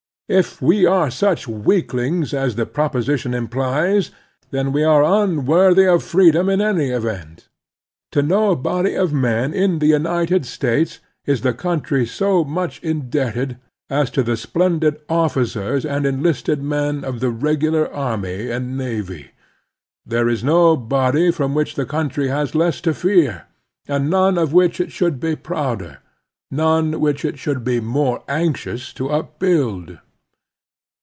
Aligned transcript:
If 0.33 0.61
we 0.61 0.85
are 0.85 1.11
such 1.11 1.45
weaklings 1.45 2.33
as 2.33 2.55
tiie 2.55 2.71
proposition 2.71 3.33
implies, 3.33 4.11
then 4.51 4.71
we 4.71 4.81
are 4.81 5.03
unworthy 5.03 5.85
of 5.85 6.03
freedom 6.03 6.47
in 6.47 6.61
any 6.61 6.87
event. 6.89 7.49
To 8.13 8.21
no 8.21 8.55
body 8.55 8.95
of 8.95 9.11
men 9.11 9.53
in 9.53 9.79
the 9.79 9.87
United 9.87 10.45
States 10.45 10.99
is 11.25 11.41
the 11.41 11.51
cotmtry 11.53 12.07
so 12.07 12.45
much 12.45 12.79
indebted 12.81 13.57
as 13.89 14.09
to 14.11 14.23
the 14.23 14.37
splendid 14.37 15.01
officers 15.09 15.85
and 15.85 16.05
enlisted 16.05 16.63
men 16.63 17.03
of 17.03 17.19
the 17.19 17.29
regular 17.29 17.91
army 17.93 18.49
and 18.49 18.77
navy. 18.77 19.31
There 20.05 20.29
is 20.29 20.45
no 20.45 20.77
body 20.77 21.31
from 21.31 21.53
which 21.53 21.75
the 21.75 21.85
cotmtry 21.85 22.29
has 22.29 22.55
less 22.55 22.79
to 22.87 22.93
fear, 22.93 23.47
and 23.85 24.09
none 24.09 24.37
of 24.37 24.53
which 24.53 24.79
it 24.79 24.93
should 24.93 25.19
be 25.19 25.35
prouder, 25.35 25.97
none 26.49 27.01
which 27.01 27.25
it 27.25 27.37
should 27.37 27.65
be 27.65 27.81
more 27.81 28.23
anxious 28.29 28.93
to 28.93 29.09
upbuild. 29.09 29.97